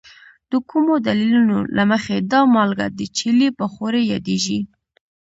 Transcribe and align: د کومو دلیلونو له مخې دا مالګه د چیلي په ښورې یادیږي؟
د 0.51 0.53
کومو 0.69 0.93
دلیلونو 1.07 1.57
له 1.75 1.83
مخې 1.91 2.15
دا 2.31 2.41
مالګه 2.55 2.87
د 2.99 3.01
چیلي 3.17 3.49
په 3.57 3.65
ښورې 3.73 4.01
یادیږي؟ 4.13 4.59